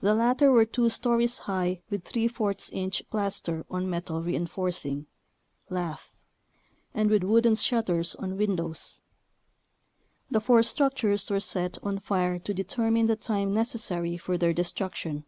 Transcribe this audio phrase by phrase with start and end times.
[0.00, 2.10] The latter were two stories high with
[2.42, 5.06] % inch plaster on metal reinforcing
[5.70, 6.24] (lath)
[6.92, 9.02] and with wooden shutters on windows.
[10.28, 15.24] The four structures were set on fire to determine the time necessary for their destruction.